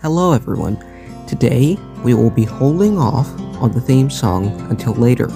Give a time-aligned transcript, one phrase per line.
[0.00, 0.78] Hello, everyone.
[1.26, 3.28] Today we will be holding off
[3.60, 5.26] on the theme song until later.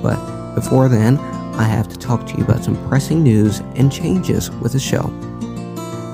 [0.00, 1.18] But before then,
[1.56, 5.10] I have to talk to you about some pressing news and changes with the show.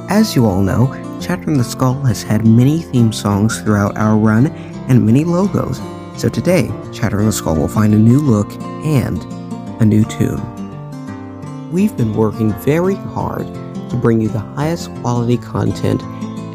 [0.08, 0.86] As you all know,
[1.20, 4.46] Chattering the Skull has had many theme songs throughout our run
[4.88, 5.78] and many logos.
[6.16, 8.50] So today, Chattering the Skull will find a new look
[8.86, 9.22] and
[9.82, 10.40] a new tune.
[11.70, 13.46] We've been working very hard
[13.90, 16.00] to bring you the highest quality content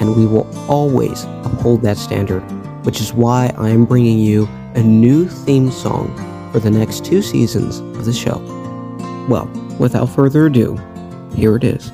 [0.02, 2.42] and we will always uphold that standard,
[2.84, 6.14] which is why I am bringing you a new theme song
[6.52, 8.40] for the next two seasons of the show.
[9.30, 9.46] Well,
[9.80, 10.76] without further ado,
[11.36, 11.92] here it is.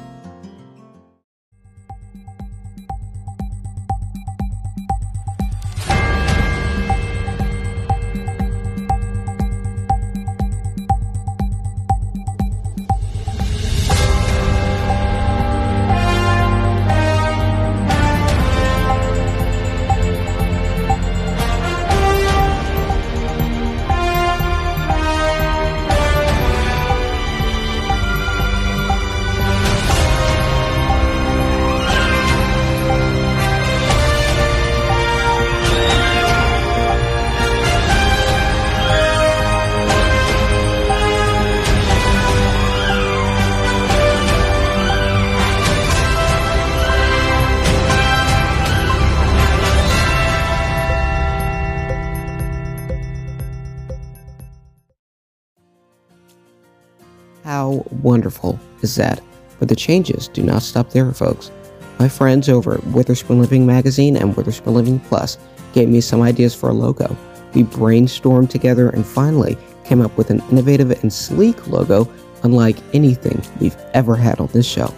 [57.48, 59.22] How wonderful is that?
[59.58, 61.50] But the changes do not stop there, folks.
[61.98, 65.38] My friends over at Witherspoon Living Magazine and Witherspoon Living Plus
[65.72, 67.16] gave me some ideas for a logo.
[67.54, 72.06] We brainstormed together and finally came up with an innovative and sleek logo
[72.44, 74.94] unlike anything we've ever had on this show.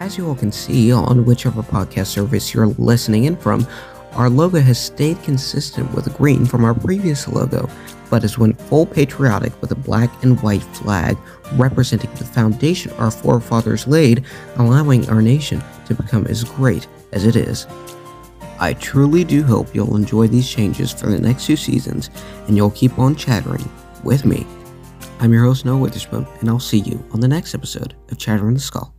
[0.00, 3.66] As you all can see on whichever podcast service you're listening in from,
[4.14, 7.68] our logo has stayed consistent with green from our previous logo,
[8.10, 11.16] but has went full patriotic with a black and white flag
[11.54, 14.24] representing the foundation our forefathers laid,
[14.56, 17.66] allowing our nation to become as great as it is.
[18.60, 22.10] I truly do hope you'll enjoy these changes for the next two seasons
[22.46, 23.68] and you'll keep on chattering
[24.04, 24.46] with me.
[25.18, 28.54] I'm your host, Noah Witherspoon, and I'll see you on the next episode of Chattering
[28.54, 28.94] the Skull.